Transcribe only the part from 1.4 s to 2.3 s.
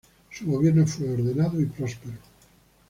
y próspero.